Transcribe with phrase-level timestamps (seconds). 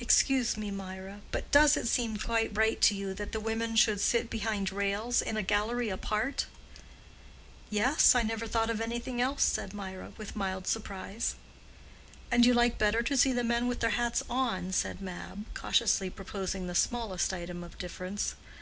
[0.00, 4.00] "Excuse me, Mirah, but does it seem quite right to you that the women should
[4.00, 6.46] sit behind rails in a gallery apart?"
[7.68, 11.34] "Yes, I never thought of anything else," said Mirah, with mild surprise.
[12.30, 16.08] "And you like better to see the men with their hats on?" said Mab, cautiously
[16.08, 18.34] proposing the smallest item of difference.